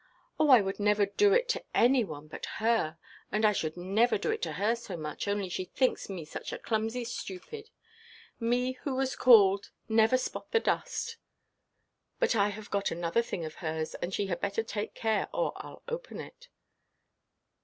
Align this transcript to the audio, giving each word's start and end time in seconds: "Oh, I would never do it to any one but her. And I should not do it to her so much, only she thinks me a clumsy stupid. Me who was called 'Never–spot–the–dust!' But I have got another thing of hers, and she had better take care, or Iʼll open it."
"Oh, 0.39 0.49
I 0.49 0.61
would 0.61 0.79
never 0.79 1.05
do 1.05 1.31
it 1.31 1.47
to 1.49 1.63
any 1.75 2.03
one 2.03 2.25
but 2.27 2.47
her. 2.57 2.97
And 3.31 3.45
I 3.45 3.51
should 3.51 3.77
not 3.77 4.19
do 4.19 4.31
it 4.31 4.41
to 4.41 4.53
her 4.53 4.75
so 4.75 4.97
much, 4.97 5.27
only 5.27 5.47
she 5.47 5.65
thinks 5.65 6.09
me 6.09 6.27
a 6.51 6.57
clumsy 6.57 7.03
stupid. 7.03 7.69
Me 8.39 8.79
who 8.81 8.95
was 8.95 9.15
called 9.15 9.69
'Never–spot–the–dust!' 9.87 11.17
But 12.19 12.35
I 12.35 12.47
have 12.49 12.71
got 12.71 12.89
another 12.89 13.21
thing 13.21 13.45
of 13.45 13.53
hers, 13.61 13.93
and 13.93 14.11
she 14.11 14.25
had 14.25 14.41
better 14.41 14.63
take 14.63 14.95
care, 14.95 15.27
or 15.31 15.53
Iʼll 15.53 15.81
open 15.87 16.19
it." 16.19 16.47